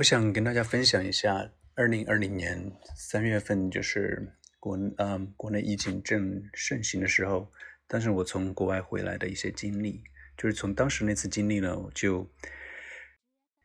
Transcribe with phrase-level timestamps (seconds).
[0.00, 7.52] 我想跟大家分享一下，二零二零年三月份，就是国嗯国内疫情正盛行的时候，
[7.86, 10.02] 当时我从国外回来的一些经历，
[10.38, 12.26] 就是从当时那次经历呢，我就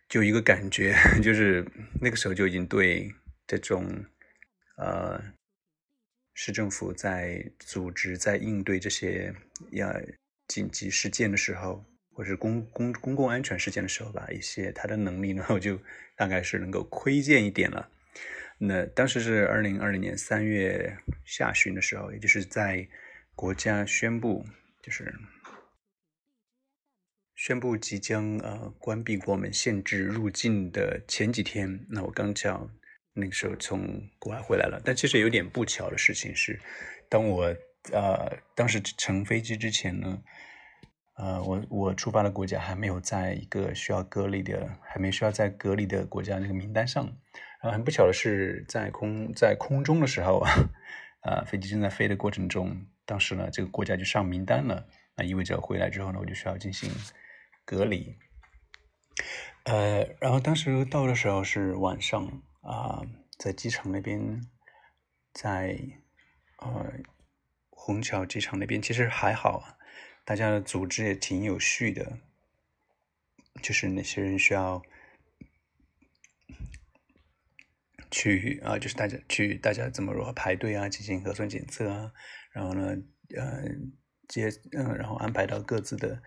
[0.09, 0.93] 就一个感觉，
[1.23, 1.65] 就是
[2.01, 3.09] 那个时候就已经对
[3.47, 3.87] 这种
[4.75, 5.17] 呃
[6.33, 9.33] 市政府在组织在应对这些
[9.71, 9.97] 呀
[10.49, 11.85] 紧急事件的时候。
[12.15, 15.77] 或是公公公共安全事件的时候吧，一些他的能力呢，我就
[16.15, 17.91] 大概是能够窥见一点了。
[18.57, 22.87] 那当时是二零二零年三月下旬的时候，也就是在
[23.35, 24.45] 国家宣布
[24.81, 25.13] 就是
[27.35, 32.69] 宣布即将呃关闭国门、限制入境的前几天，那我刚巧
[33.11, 34.81] 那个时候从国外回来了。
[34.85, 36.57] 但其实有点不巧的事情是，
[37.09, 37.53] 当我
[37.91, 40.23] 呃当时乘飞机之前呢。
[41.17, 47.05] 呃，我我出发的国家还没有在一个需要隔离的，还没需要在隔离的国家那个名单上。
[47.61, 50.45] 然后很不巧的是，在空在空中的时候，
[51.23, 54.87] 呃，飞机正在飞的过程中，当时呢，这个国家就上名单了。
[55.15, 56.91] 那意味着回来之后呢，我就需要进行
[57.63, 58.17] 隔离。
[59.63, 63.01] 呃，然后当时到的时候是晚上啊，
[63.39, 64.41] 在机场那边，
[65.33, 65.79] 在
[66.57, 66.91] 呃
[67.69, 69.77] 虹桥机场那边，其实还好啊。
[70.25, 72.17] 大家的组织也挺有序的，
[73.61, 74.81] 就是那些人需要
[78.09, 82.11] 去啊，就是大家去，大家怎么如何排队啊，进行核酸检测啊，
[82.51, 82.97] 然后呢，
[83.37, 83.65] 呃，
[84.27, 86.19] 接嗯，然后安排到各自的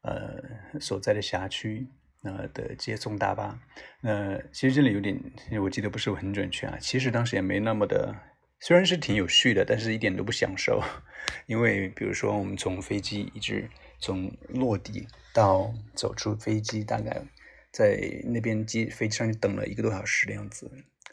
[0.00, 1.86] 呃所在的辖区
[2.22, 3.60] 呃的接送大巴。
[4.00, 5.20] 那其实这里有点，
[5.62, 6.78] 我记得不是很准确啊。
[6.80, 8.16] 其实当时也没那么的。
[8.60, 10.82] 虽然是挺有序的，但是一点都不享受，
[11.46, 13.70] 因为比如说我们从飞机一直
[14.00, 17.22] 从落地到走出飞机，大概
[17.70, 20.68] 在那边机飞机上等了一个多小时的样子，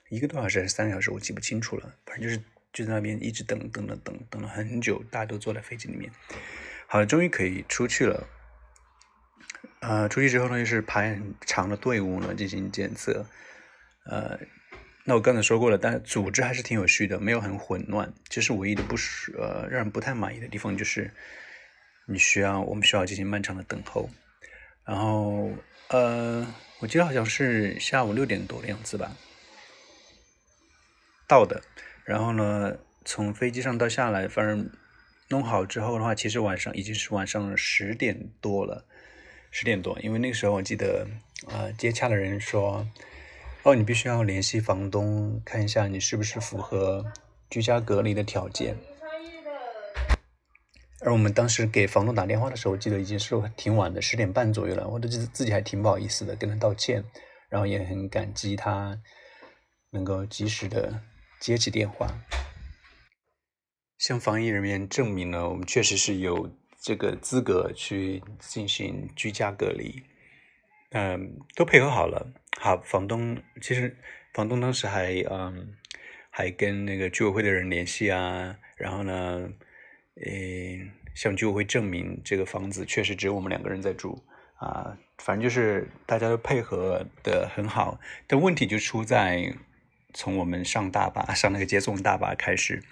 [0.09, 6.11] 一个多小时还是三个小时，我记不清楚了，反正就是就在那边一直等等了等等了很久，大家都坐在飞机里面，
[6.87, 8.27] 好了，终于可以出去了，
[9.81, 13.27] 呃，出去之后呢，就是排很长的队伍呢进行检测，
[14.09, 14.39] 呃。
[15.07, 18.11] 那我刚才说过了，但组织还是挺有序的，没有很混乱。
[18.27, 21.11] 其实唯一的不是呃让人不太满意的地方就是，
[22.07, 24.09] 你需要我们需要进行漫长的等候。
[24.83, 25.51] 然后
[25.89, 26.47] 呃，
[26.79, 29.15] 我记得好像是下午六点多的样子吧，
[31.27, 31.61] 到的。
[32.03, 34.67] 然后呢，从飞机上到下来，反正
[35.29, 38.83] 弄好之后的话，其实晚上已经是晚上十点多了，
[39.51, 39.99] 十点多。
[39.99, 41.07] 因为那个时候我记得
[41.47, 42.87] 呃接洽的人说。
[43.65, 47.03] 哦，你必须要联系房东，看一下你是不是符合
[47.49, 48.77] 居家隔离的条件。
[51.01, 54.87] 而我们当时给房东打电话的时候，记得已经是挺晚的，十点半左右了。
[54.87, 57.03] 我都自自己还挺不好意思的，跟他道歉，
[57.49, 59.01] 然后也很感激他
[59.89, 61.01] 能够及时的
[61.39, 62.21] 接起电话，
[63.97, 70.03] 向防疫人员证明了我们确实是有这个资格去进行居家隔离。
[70.91, 72.31] 嗯，都配合好了。
[72.59, 73.97] 好，房东其实
[74.33, 75.75] 房东当时还嗯，
[76.29, 79.49] 还跟那个居委会的人联系啊，然后呢，
[80.15, 80.31] 呃，
[81.13, 84.23] 向居委会证明这个房子确实只有我们两个人在住
[84.57, 84.97] 啊。
[85.17, 89.53] 反正就是大家都配合的很好，但问题就出在
[90.13, 92.83] 从我们上大巴上那个接送大巴开始。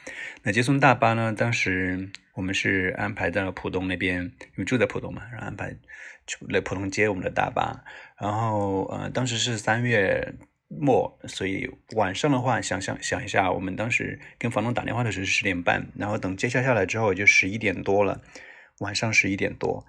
[0.43, 5.75] 那接送大巴呢，当时我们是安排在浦东那边，因为住在浦东嘛，然后安排。
[6.47, 7.83] 来浦东接我们的大巴，
[8.17, 10.35] 然后呃，当时是三月
[10.69, 18.21] 末，所以晚上的话，想想想一下，我们当时跟房东打电话的时候是十点半，然后等接下下来之后就十一点多了，
[18.79, 19.85] 晚上十一点多，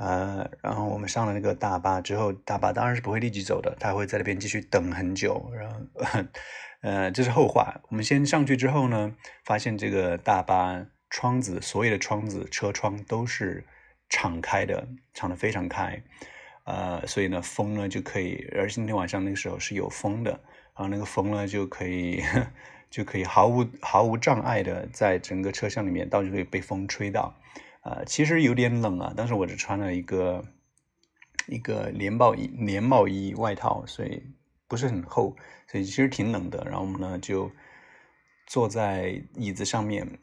[0.00, 5.80] 呃，然后我们上了那个大巴之后，大巴当然是不会立即走的，他会在那边继续等很久，然后
[6.82, 7.80] 呃，这是后话。
[7.90, 9.14] 我们先上去之后呢，
[9.44, 10.84] 发现这个大巴
[11.16, 13.64] 窗子，所有的窗子车窗都是。
[14.08, 16.00] 敞开的，敞的非常开，
[16.62, 22.22] 呃，所以呢，风呢就可以，而今天晚上那个时候是有风的，然后那个风呢就可以，
[22.88, 27.34] 就可以毫无毫无障碍的在整个车厢里面，到处可以被风吹到，
[27.82, 30.44] 呃，其实有点冷啊，当时我只穿了一个
[31.48, 34.22] 一个连帽衣、连帽衣外套，所以
[34.68, 35.36] 不是很厚，
[35.66, 36.62] 所以其实挺冷的。
[36.64, 37.50] 然后我们呢就
[38.46, 40.18] 坐在椅子上面，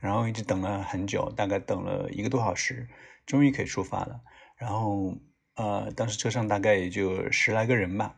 [0.00, 2.88] 然后一直等了很久，大概等了一个多小时。
[3.26, 4.22] 终于可以出发了，
[4.56, 5.14] 然后
[5.54, 8.16] 呃，当时车上大概也就十来个人吧，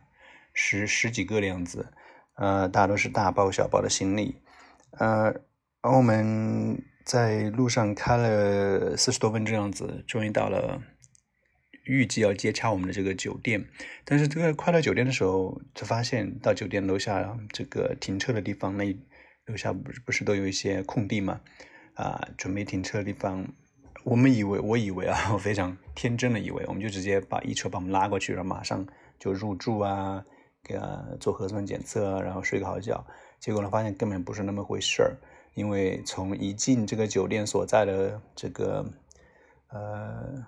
[0.53, 1.91] 十十几个的样子，
[2.35, 4.41] 呃，大都是大包小包的行李，
[4.91, 5.25] 呃，
[5.81, 10.81] 然后我们在路上开了四十多分钟样子，终于到了
[11.83, 13.65] 预计要接洽我们的这个酒店，
[14.05, 18.97] 但是这个快到酒店的时候，就发现到酒店楼下这个停车的地方，那
[19.45, 21.41] 楼下不是不是都有一些空地嘛？
[21.95, 23.47] 啊，准备停车的地方，
[24.03, 28.87] 我们以为，我以为啊，我 非常天真的以为，我们就直接把一车把我们拉过去，然后马上
[29.19, 30.23] 就入住啊，
[30.63, 33.05] 给他做核酸检测，然后睡个好觉。
[33.39, 35.17] 结果呢，发现根本不是那么回事儿，
[35.55, 38.85] 因为从一进这个酒店所在的这个
[39.69, 40.45] 呃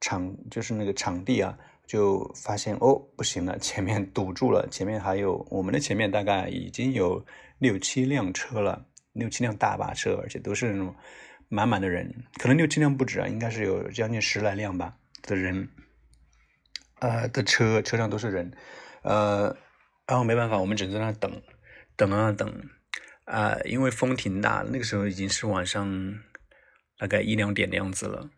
[0.00, 7.24] 场，就是那个场地啊，就发现哦，不行了，前面堵住了，前面还有我们的前面大概已经有
[7.58, 8.86] 六七辆车了。
[9.18, 10.94] 六七辆大巴车，而且都是那种
[11.48, 15.70] 满满的人，可能六七辆不止啊，应该是有将近十来辆吧的人，
[16.98, 18.52] 呃的车车上都是人，
[19.00, 19.56] 呃，
[20.06, 21.42] 然后没办法，我们只能在那等，
[21.96, 22.68] 等啊等，
[23.24, 26.20] 啊，因为风挺大，那个时候已经是晚上
[26.98, 28.28] 大概一两点的样子了，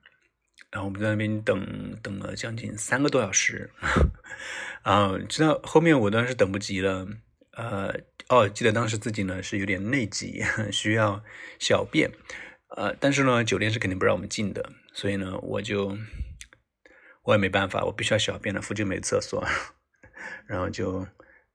[0.70, 3.70] 然后我们在那边等等了将近三个多小时，
[4.82, 7.06] 啊，知道后面我当时等不及了。
[7.52, 7.92] 呃，
[8.28, 11.24] 哦，记得当时自己呢是有点内急，需要
[11.58, 12.12] 小便，
[12.76, 15.98] 呃，但是呢，酒店是肯定不让我们进的，所以呢，我就
[17.24, 19.44] 我也没办法，我必须要小便了，附近没厕所，
[20.46, 21.04] 然后就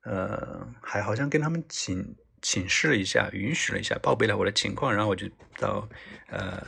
[0.04, 5.88] 呃，还好像跟他们请请示了一下，允许了一下，报备了我的情况，然后我就到
[6.28, 6.62] 呃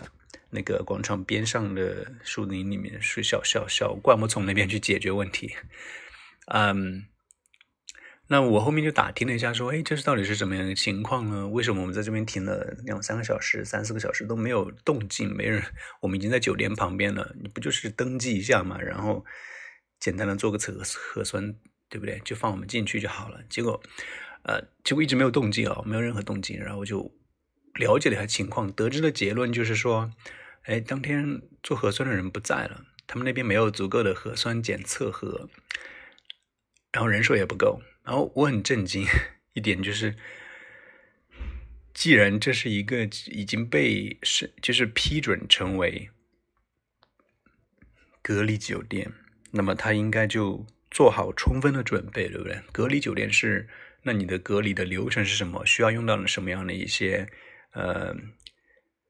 [0.50, 5.56] 那个广场边上的树林里面，是小小小灌木丛那边去解决问题，
[6.47, 7.06] 嗯。
[8.27, 11.47] 那我后面就打听了一下，说，哎，这是到底是怎么样的情况呢？
[11.47, 15.62] 为什么我们在这边停了两三个小时、三四个小时都没有动静，没人？
[16.01, 19.24] 我们已经在酒店旁边了，你不就是登记一下嘛，然后
[20.00, 21.53] 简单的做个测核酸，
[21.88, 22.19] 对不对？
[22.25, 23.44] 就放我们进去就好了。
[23.48, 23.80] 结果，
[24.41, 26.59] 呃，结果一直没有动静啊，没有任何动静。
[26.59, 27.13] 然后就
[27.75, 30.12] 了解了一下情况，得知的结论就是说，
[30.63, 35.50] 哎，当天做核酸的人不在了，他们那边没有足够的核酸检测盒，
[36.92, 37.81] 然后人手也不够。
[38.04, 39.06] 然后我很震惊
[39.54, 40.16] 一点就是，
[41.94, 46.10] 既然这是一个已经被是就是批准成为
[48.22, 49.12] 隔离酒店，
[49.51, 52.62] 那么他应该就做好充分的准备，对不对？
[52.72, 53.68] 隔离酒店是
[54.04, 55.66] 那你的隔离的流程是什么？
[55.66, 57.27] 需要用到什么样的一些
[57.75, 58.16] 呃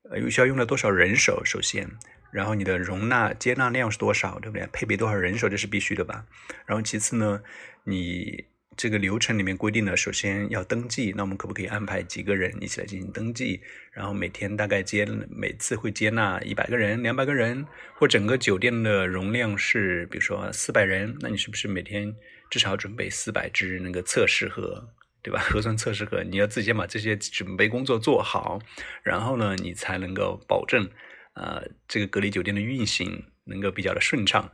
[0.09, 1.41] 呃，又需要用到多少人手？
[1.45, 1.89] 首先，
[2.31, 4.67] 然后你的容纳接纳量是多少，对不对？
[4.73, 6.25] 配备多少人手，这是必须的吧？
[6.65, 7.41] 然后其次呢，
[7.85, 8.45] 你。
[8.77, 13.61] 这个流程里面规定了，首先要登记，那我们可不可以安排几个人一起来进行登记？
[13.93, 22.13] 然后每天大概接，每次会接纳一百个人、两百个人，或整个酒店的容量是，比如说四百人，那你是不是每天
[22.49, 24.89] 至少准备四百支那个测试盒，
[25.25, 25.39] 对吧？
[25.49, 28.59] 核酸测试盒，你要自己先把这些准备工作做好，
[29.01, 30.87] 然后呢，你才能够保证，
[31.33, 34.51] 呃，这个隔离酒店的运行能够比较的顺畅。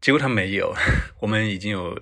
[0.00, 0.72] 结果他没有，
[1.18, 2.00] 我们已经有。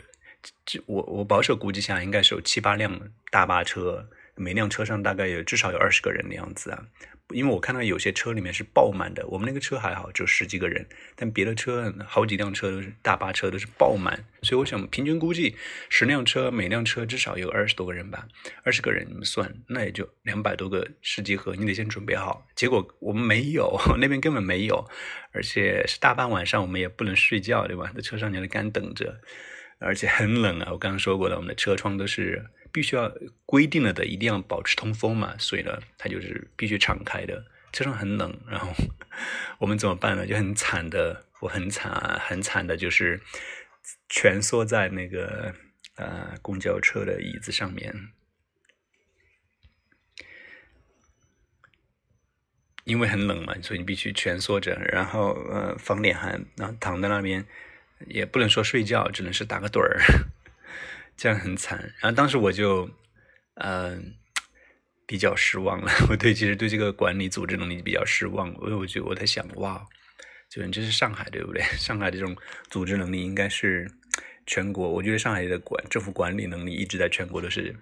[0.86, 4.08] 我我保守估计下，应该是有七八辆大巴车，
[4.40, 6.84] 每辆车上大概有至少有二十个人的样子啊。
[7.32, 10.84] 因为我看到有些车里面是爆满的，我们那个车还好，只有十几个人，
[11.14, 15.54] 但别的车好几辆车都是大巴车都是爆满，所以我想平均估计
[15.88, 18.26] 十辆车每辆车至少有二十多个人吧，
[18.64, 22.44] 二十个人你们算，那也就两百多个试剂盒，你得先准备好。
[22.56, 24.84] 结果我们没有， 那边根本没有，
[25.30, 27.92] 而且是大半晚上，我们也不能睡觉，对吧？
[27.94, 29.20] 在车上你还干等着。
[29.82, 30.68] 而且很冷啊！
[30.72, 33.12] 我刚刚说过了，我们的车窗都是必须要
[33.46, 37.44] 规定了的，一定要保持通风嘛，所以呢，它就是必须敞开的。
[37.72, 38.72] 车上很冷，然后
[39.58, 40.26] 我们怎么办呢？
[40.26, 43.20] 就很惨的，我很惨啊，很惨的，就是
[44.08, 45.54] 蜷缩在那个
[45.96, 47.94] 呃公交车的椅子上面，
[52.84, 57.44] 因为很冷嘛，所以你必须蜷缩着，然后呃防点寒，然后躺在那边。
[58.06, 60.00] 也不能说睡觉，只能是打个盹儿，
[61.20, 61.78] 这样很惨。
[62.00, 62.88] 然后当时我就，
[63.56, 64.14] 嗯，
[65.06, 65.92] 比较失望了。
[66.08, 68.48] 我对其实对这个管理组织能力比较失望。
[68.62, 69.86] 因为我觉得我在想，哇，
[70.48, 71.62] 就这是上海对不对？
[71.76, 72.34] 上海这种
[72.70, 73.86] 组织能力应该是
[74.46, 77.76] 全国，我觉得上海的管政府管理能力一直在全国都是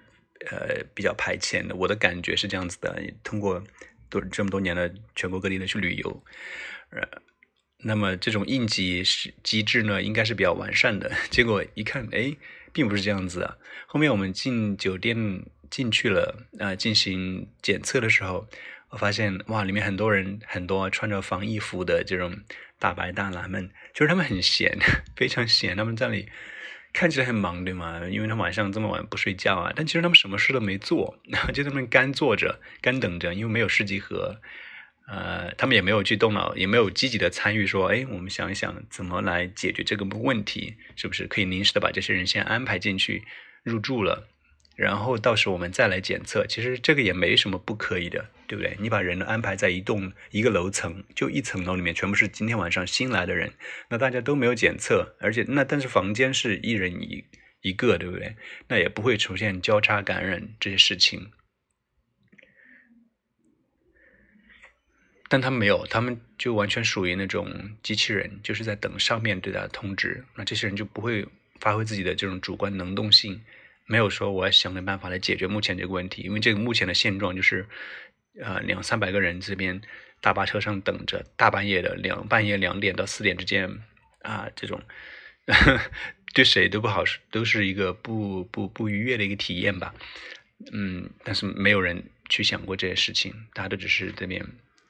[0.50, 1.76] 呃比较排前的。
[1.76, 3.00] 我的感觉是这样子的。
[3.22, 3.62] 通过
[4.10, 6.24] 多这么多年的全国各地的去旅游，
[6.90, 7.22] 呃。
[7.80, 11.12] 那么这种应急是机制呢，应该是比较完善的。
[11.30, 12.36] 结果一看，哎，
[12.72, 13.56] 并不是这样子啊。
[13.86, 18.48] 后面我们进酒店进去了，啊，进行检测的时候，
[18.90, 22.38] 我发现哇，里面很多人，很多穿着防疫服的这种
[22.78, 24.78] 大白大蓝们，就是他们很闲，
[25.16, 25.76] 非常闲。
[25.76, 26.28] 他们在那里
[26.92, 28.00] 看起来很忙，对吗？
[28.10, 29.72] 因为他晚上这么晚不睡觉啊。
[29.74, 34.40] 但其实他们什么事都没做，然 后就在那边干坐着，干等着，因为没有试剂盒。
[35.10, 43.24] 呃，他们也没有去动脑，也没有积极的参与，说，哎，我们想一想怎么来解决这个问题，是不是可以临时的把这些人先安排进去
[43.62, 44.28] 入住了，
[44.76, 46.46] 然后到时候我们再来检测。
[46.46, 48.76] 其实这个也没什么不可以的，对不对？
[48.78, 53.50] 你把人安排在一栋一个楼层，就一层楼里面全部是今天晚上新来的人，
[53.88, 57.24] 那大家都没有检测，而且那但是房间是一人一
[57.62, 58.36] 一个，对不对？
[58.68, 61.30] 那也不会出现交叉感染这些事情。
[65.30, 70.24] 但他没有，他们就完全属于那种机器人，就是在等上面对他的通知。
[70.34, 71.26] 那这些人就不会
[71.60, 73.38] 发挥自己的这种主观能动性，
[73.84, 76.22] 没有说我要想个办法来解决目前这个问题。
[76.22, 77.66] 因为这个目前的现状就是，
[78.40, 79.78] 呃，两三百个人这边
[80.22, 83.70] 大巴车上等着，大半夜的两半夜两点到四点之间
[84.22, 84.80] 啊，这种
[86.32, 89.94] 对谁都不好，都是一个不不不愉悦的一个体验吧。
[90.72, 94.42] 嗯，但是没有人去想过这些事情，大家都只是这边。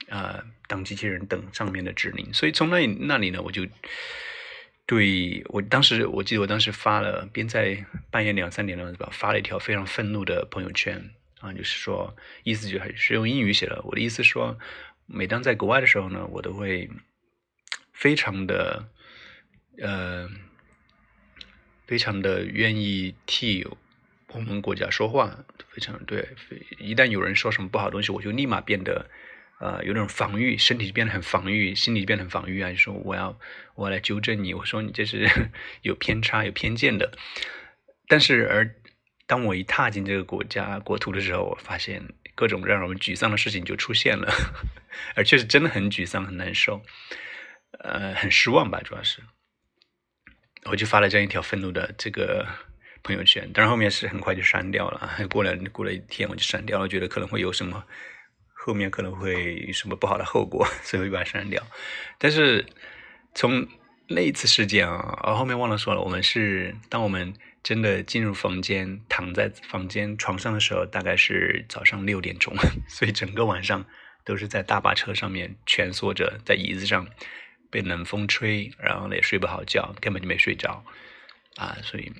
[0.08, 3.66] 啊，当机器人等上面的指令，所以从那那里呢，我就
[4.86, 11.10] 对我当时，我记得我当时发了，边在半夜两三点钟吧，发了一条非常愤怒的朋友圈
[11.40, 13.82] 啊，就是说，意思就还是用英语写的。
[13.84, 14.58] 我的意思说，
[15.04, 16.88] 每当在国外的时候呢，我都会
[17.92, 18.88] 非常的
[19.78, 20.26] 呃，
[21.86, 23.66] 非常的愿意替
[24.28, 26.28] 我们国家说话，非常对。
[26.78, 29.10] 一旦有人说什么不好的东西，我就立马变得。
[29.60, 32.70] 呃，有那种防御，身体就变得很防御，心理变得很防御啊！
[32.70, 33.38] 就说我要，
[33.74, 35.28] 我来纠正你，我说你这是
[35.82, 37.10] 有偏差、有偏见的。
[38.06, 38.74] 但是，而
[39.26, 42.02] 当我一踏进这个国家国土的时候，我发现
[42.36, 44.32] 各种让我们沮丧的事情就出现了，
[45.16, 46.82] 而确实真的很沮丧、很难受，
[47.80, 49.20] 呃，很失望吧，主要是。
[50.64, 52.46] 我就发了这样一条愤怒的这个
[53.02, 57.84] 朋友圈，但是后面是很快就删掉了，过了过了一天我就删掉了，觉得可能会有什么。
[58.68, 61.66] 后面可能会有什么不好的后果， 所以我就把它删掉。
[62.18, 62.66] 但是
[63.34, 63.66] 从
[64.08, 67.32] 那一次事件啊，啊后面忘了说了，我们是当我们
[67.62, 72.54] 真的进入房间，躺在房间床上的时候，大概是早上六点钟，
[72.86, 73.86] 所以整个晚上
[74.22, 77.08] 都是在大巴车上面蜷缩着，在椅子上
[77.70, 80.84] 被冷风吹，然后也睡不好觉，根本就没睡着
[81.56, 82.12] 啊，所以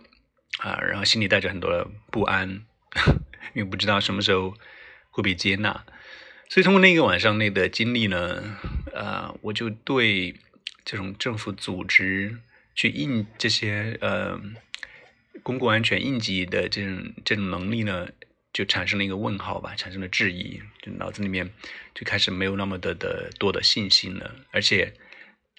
[0.61, 2.49] 啊，然后心里带着很多的不安，
[3.53, 4.55] 因为不知道什么时候
[5.11, 5.85] 会被接纳。
[6.51, 8.57] 所以通过那个晚上那个经历呢，
[8.95, 10.35] 呃，我就对
[10.83, 12.39] 这种政府组织
[12.75, 14.41] 去应这些呃
[15.43, 18.09] 公共安全应急的这种这种能力呢，
[18.51, 21.51] 就产生了一个问号吧，产生了质疑，就脑子里面
[21.95, 24.95] 就开始没有那么的的多的信心了，而且，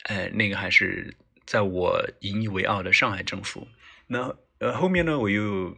[0.06, 1.16] 呃，那个还是
[1.46, 3.68] 在我引以为傲的上海政府。
[4.08, 5.78] 那呃后面呢，我又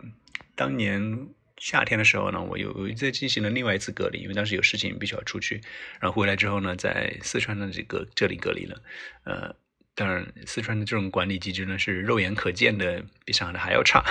[0.55, 1.27] 当年。
[1.61, 5.61] 夏天的时候呢，我又在进行了另外一次隔离，因为当时有事情必须要出去。
[5.99, 8.81] 然后回来之后呢，在四川的这个这里隔离了。
[9.25, 9.55] 呃，
[9.93, 14.03] 当然，四川的这种管理机制呢是肉眼可见的比上海的还要差。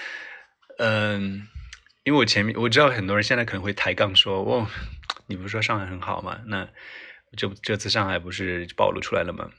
[0.76, 1.48] 嗯，
[2.04, 4.68] 因为我前面我知道很多人现在可能会抬杠说：“哦，
[5.26, 6.68] 你不是说上海很好吗？”那
[7.36, 9.50] 这这次上海不是暴露出来了吗？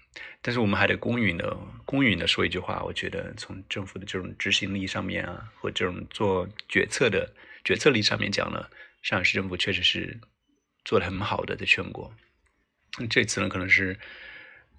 [0.42, 8.66] 但是我们还得公允的、公允的说一句话，我觉得从政府的这种执行力上面啊，或这种做决策的决策力上面讲呢，
[9.02, 10.20] 上海市政府确实是
[10.84, 12.14] 做的很好的，在全国。
[13.10, 14.00] 这次呢，可能是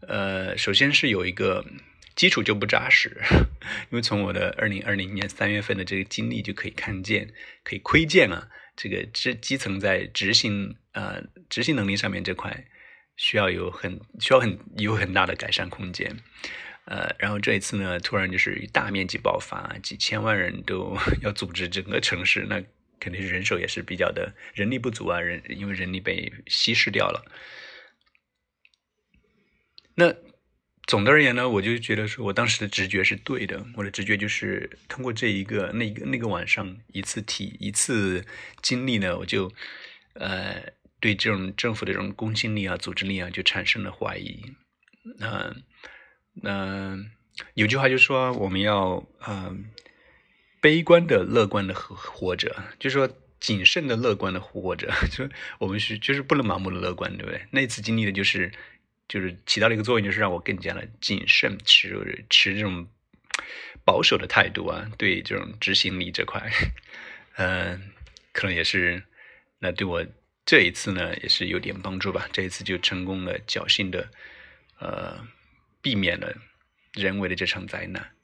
[0.00, 1.66] 呃，首先是有一个
[2.14, 3.20] 基础就不扎实，
[3.90, 12.66] 因为从我的二零二零年三月份的这个经历就可以看见，可以窥见啊，这个基基层在执行呃执行能力上面这块。
[13.16, 16.14] 需要有很需要很有很大的改善空间，
[16.84, 22.62] 呃，然后这一次呢，突然就是大面积爆发，几千万人都要组织整个城市，那
[23.00, 27.24] 肯定是人手也是比较的人力不足啊，人因为人力被稀释掉了。
[29.94, 30.14] 那
[30.86, 38.24] 总的而言呢，我就觉得说我当时的直觉是对的，我的直觉就是通过这一个那个那个晚上一次体一次
[38.60, 39.50] 经历呢，我就
[40.12, 40.75] 呃。
[40.98, 44.42] 对这种政府的这种公信力啊、组织力啊，就产生了怀疑。
[45.18, 45.54] 那
[46.32, 46.98] 那
[47.54, 49.70] 有句话就说，我们要嗯
[50.60, 54.92] 悲观的、乐观的活活着，就说谨慎的、乐观的活着。
[55.12, 57.46] 就我们是就是不能盲目的乐观，对不对？
[57.50, 58.50] 那次经历的就是
[59.06, 62.88] 就是起到了一个作用，就是让我更加的谨慎，持持这种
[63.84, 66.50] 保守的态度啊，对这种执行力这块，
[67.36, 67.92] 嗯，
[68.32, 69.04] 可能也是
[69.58, 70.04] 那对我。
[70.46, 72.28] 这一次呢，也是有点帮助吧。
[72.32, 74.08] 这一次就成功了，侥幸的，
[74.78, 75.18] 呃，
[75.82, 76.32] 避免了
[76.94, 78.15] 人为的这场灾难。